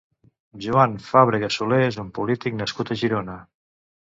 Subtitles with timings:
[0.65, 3.37] Joan Fàbrega Solé és un polític nascut a Girona.